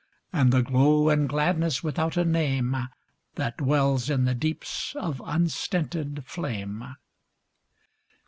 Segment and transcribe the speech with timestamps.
[0.33, 2.75] And the glow and gladness without a name
[3.35, 6.95] That dwells in the deeps of unstinted flame.